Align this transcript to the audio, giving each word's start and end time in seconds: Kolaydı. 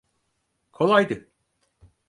Kolaydı. 0.71 1.29